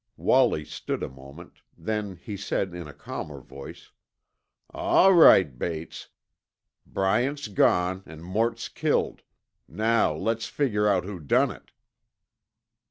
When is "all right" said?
4.71-5.55